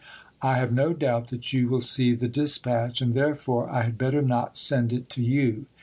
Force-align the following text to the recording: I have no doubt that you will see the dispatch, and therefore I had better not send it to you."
I 0.41 0.57
have 0.57 0.71
no 0.73 0.93
doubt 0.93 1.27
that 1.27 1.53
you 1.53 1.67
will 1.69 1.79
see 1.79 2.15
the 2.15 2.27
dispatch, 2.27 3.03
and 3.03 3.13
therefore 3.13 3.69
I 3.69 3.83
had 3.83 3.99
better 3.99 4.23
not 4.23 4.57
send 4.57 4.91
it 4.91 5.11
to 5.11 5.21
you." 5.21 5.67